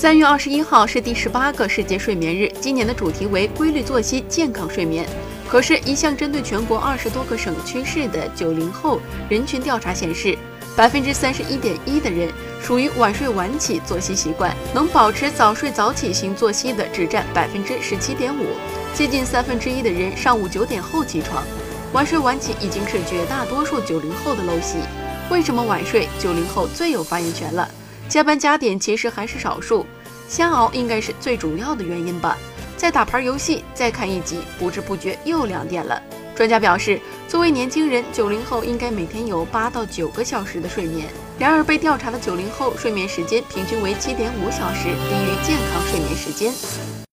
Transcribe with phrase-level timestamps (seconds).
[0.00, 5.06] 三月二十一号是第十八个世界睡眠日，今年的主题为规律作息、健康睡眠。
[5.46, 10.38] 可是，一项针对全国二十多个省区市的九零后人群调查显示，
[10.74, 12.32] 百分之三十一点一的人
[12.62, 18.46] 属于晚睡晚起作息习惯，能保持早睡早起型作息的只占百分之十七点五，
[18.94, 21.44] 接近三分之一的人上午九点后起床。
[21.92, 24.78] 晚睡晚起已经是绝大多数九零后的陋习。
[25.30, 26.08] 为什么晚睡？
[26.18, 27.68] 九零后最有发言权了。
[28.10, 29.86] 加班加点其实还是少数，
[30.28, 32.36] 瞎熬应该是最主要的原因吧。
[32.76, 36.02] 再打盘游戏，再看一集，不知不觉又两点了。
[36.34, 41.06] 专家表示，作为年轻人，九零后应该每天有八到九个小时的睡眠。
[41.38, 47.00] 然而，被调查的九零后睡眠时间平均为七点五小时，低于健康睡眠时间。